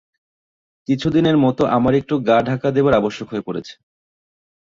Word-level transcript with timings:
কিছুদিনের 0.87 1.37
মত 1.37 1.59
আমার 1.77 1.93
একটু 1.95 2.15
গা-ঢাকা 2.19 2.67
দেবার 2.71 2.93
আবশ্যক 2.93 3.27
হয়ে 3.31 3.45
পড়েছে। 3.47 3.73